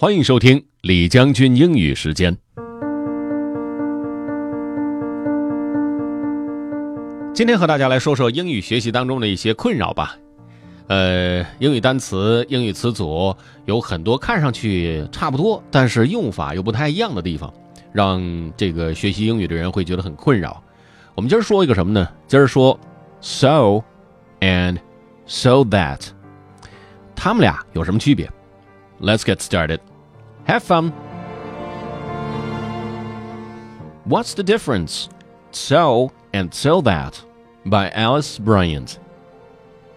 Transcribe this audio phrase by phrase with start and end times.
[0.00, 2.34] 欢迎收听李将军英语时间。
[7.34, 10.16] 今天和大家来说说英语学习当中的一些困扰吧。
[10.86, 13.36] 呃，英语单词、英语词组
[13.66, 17.52] 有很多看上去差不多，但是用法又不太一样的地方，
[17.92, 18.22] 让
[18.56, 20.62] 这个学习英语的人会觉得很困扰。
[21.14, 22.08] 我们今儿说一个什么呢？
[22.26, 22.80] 今儿说
[23.20, 23.82] so
[24.40, 24.78] and
[25.26, 26.00] so that，
[27.14, 28.26] 他们俩有什么区别
[28.98, 29.80] ？Let's get started.
[30.50, 30.90] Have fun.
[34.04, 35.08] What's the difference?
[35.52, 37.22] So and so that
[37.66, 38.98] by Alice Bryant.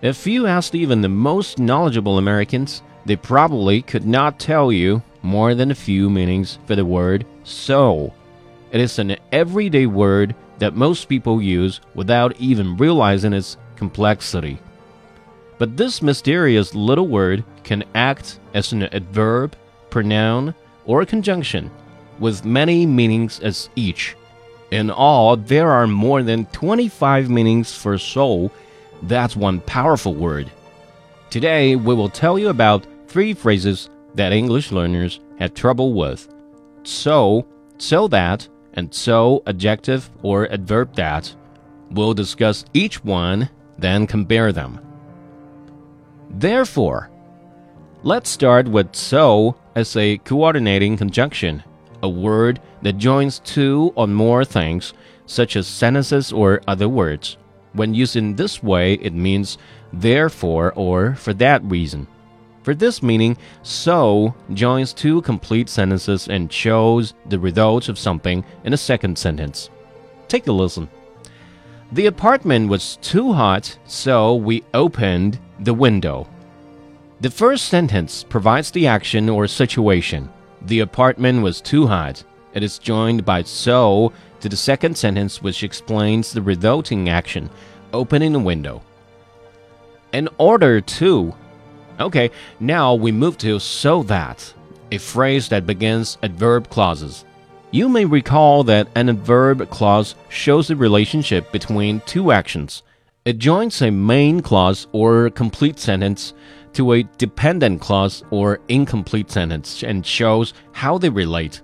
[0.04, 5.56] If you asked even the most knowledgeable Americans, they probably could not tell you more
[5.56, 8.14] than a few meanings for the word so.
[8.72, 14.60] It is an everyday word that most people use without even realizing its complexity.
[15.58, 19.56] But this mysterious little word can act as an adverb,
[19.94, 21.70] pronoun, or conjunction,
[22.18, 24.16] with many meanings as each.
[24.72, 28.52] In all, there are more than 25 meanings for soul.
[29.04, 30.50] That's one powerful word.
[31.30, 36.28] Today, we will tell you about three phrases that English learners had trouble with
[36.82, 37.46] so,
[37.78, 41.36] so that, and so adjective or adverb that.
[41.92, 44.80] We'll discuss each one, then compare them.
[46.32, 47.12] Therefore,
[48.02, 51.64] let's start with so as a coordinating conjunction,
[52.02, 54.94] a word that joins two or more things,
[55.26, 57.38] such as sentences or other words.
[57.74, 59.58] When used in this way, it means
[59.92, 62.08] therefore or for that reason.
[62.62, 68.74] For this meaning, so joins two complete sentences and shows the result of something in
[68.74, 69.70] a second sentence.
[70.28, 70.90] Take a listen.
[71.92, 76.28] The apartment was too hot, so we opened the window.
[77.24, 80.28] The first sentence provides the action or situation.
[80.64, 82.22] The apartment was too hot.
[82.54, 87.50] It is joined by so to the second sentence, which explains the resulting action,
[87.94, 88.82] opening the window.
[90.12, 91.34] In order to.
[91.98, 92.30] Okay,
[92.60, 94.54] now we move to so that,
[94.92, 97.24] a phrase that begins adverb clauses.
[97.72, 102.84] You may recall that an adverb clause shows the relationship between two actions.
[103.24, 106.34] It joins a main clause or complete sentence
[106.74, 111.62] to a dependent clause or incomplete sentence and shows how they relate.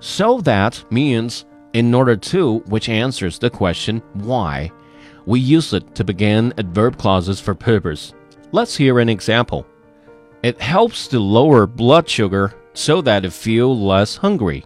[0.00, 4.70] So that means in order to, which answers the question why.
[5.26, 8.12] We use it to begin adverb clauses for purpose.
[8.50, 9.66] Let's hear an example.
[10.42, 14.64] It helps to lower blood sugar so that you feel less hungry.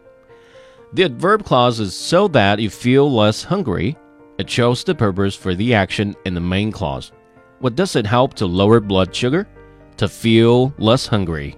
[0.94, 3.98] The adverb clause is so that you feel less hungry.
[4.38, 7.12] It shows the purpose for the action in the main clause.
[7.58, 9.46] What does it help to lower blood sugar?
[9.98, 11.56] To feel less hungry.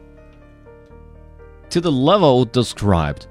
[1.70, 3.26] To the level described.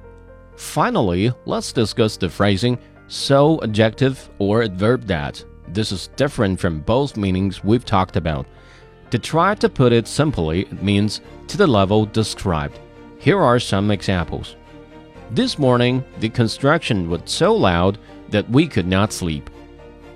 [0.58, 5.44] Finally, let's discuss the phrasing so adjective or adverb that.
[5.70, 8.48] This is different from both meanings we've talked about.
[9.12, 12.78] To try to put it simply, it means to the level described.
[13.18, 14.58] Here are some examples.
[15.32, 17.98] This morning, the construction was so loud
[18.30, 19.50] that we could not sleep.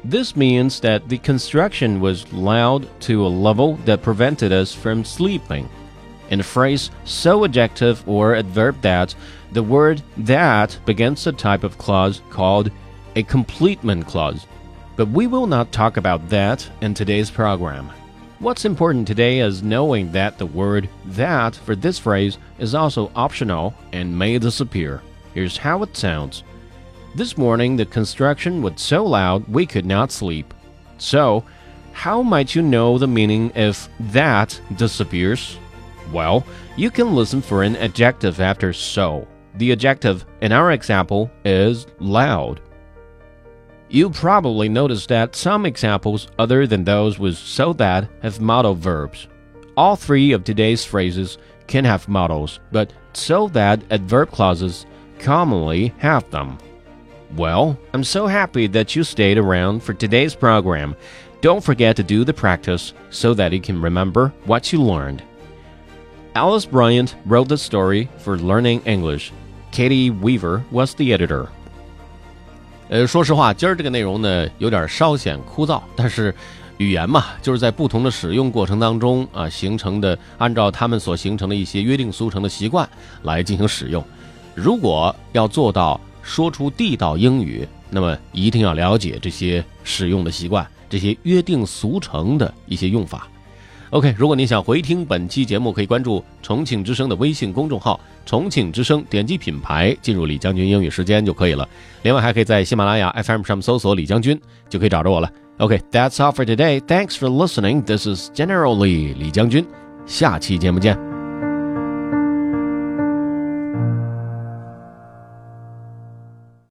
[0.03, 5.69] This means that the construction was loud to a level that prevented us from sleeping.
[6.31, 9.13] In a phrase so adjective or adverb that,
[9.51, 12.71] the word that begins a type of clause called
[13.15, 14.47] a complement clause.
[14.95, 17.91] But we will not talk about that in today's program.
[18.39, 23.75] What's important today is knowing that the word that for this phrase is also optional
[23.93, 25.03] and may disappear.
[25.35, 26.43] Here's how it sounds.
[27.13, 30.53] This morning the construction was so loud we could not sleep.
[30.97, 31.43] So,
[31.91, 35.57] how might you know the meaning if that disappears?
[36.13, 36.45] Well,
[36.77, 39.27] you can listen for an adjective after so.
[39.55, 42.61] The adjective in our example is loud.
[43.89, 49.27] You probably noticed that some examples other than those with so that have modal verbs.
[49.75, 54.85] All three of today's phrases can have modals, but so that adverb clauses
[55.19, 56.57] commonly have them.
[57.36, 60.94] Well, I'm so happy that you stayed around for today's program.
[61.42, 65.22] Don't forget to do the practice so that you can remember what you learned.
[66.34, 69.32] Alice Bryant wrote the story for Learning English.
[69.72, 71.48] Katie Weaver was the editor.
[72.88, 76.34] 呃，说实话，今儿这个内容呢有点稍显枯燥，但是
[76.78, 82.88] 语言嘛，就是在不同的使用过程当中啊形成的，按照他们所形成的一些约定俗成的习惯
[83.22, 84.02] 来进行使用。
[84.54, 93.27] 如果要做到 说出地道英语，那么一定要了解这些使用的习惯，这些约定俗成的一些用法。
[93.91, 101.67] OK，如果你想回听本期节目，可以关注重庆之声的微信公众号“重庆之声”，点击品牌进入李将军英语时间就可以了。
[102.03, 104.39] 另外，还可以在喜马拉雅 FM 上搜索“李将军”，
[104.69, 105.29] 就可以找着我了。
[105.57, 106.79] OK，that's all for today.
[106.79, 107.83] Thanks for listening.
[107.83, 109.65] This is General Lee 李将军。
[110.05, 111.10] 下期节目见。